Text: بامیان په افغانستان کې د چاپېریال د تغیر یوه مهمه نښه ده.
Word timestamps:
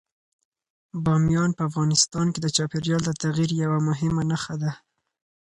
بامیان 1.03 1.51
په 1.57 1.63
افغانستان 1.69 2.25
کې 2.33 2.39
د 2.41 2.47
چاپېریال 2.55 3.01
د 3.05 3.11
تغیر 3.21 3.49
یوه 3.63 3.79
مهمه 3.87 4.23
نښه 4.31 4.55
ده. 4.61 4.71